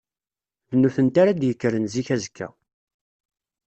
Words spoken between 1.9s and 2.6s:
zik azekka.